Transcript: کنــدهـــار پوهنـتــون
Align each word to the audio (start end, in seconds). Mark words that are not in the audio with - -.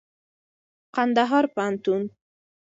کنــدهـــار 0.93 1.45
پوهنـتــون 1.53 2.03